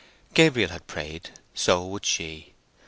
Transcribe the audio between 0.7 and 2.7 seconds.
had prayed; so would she.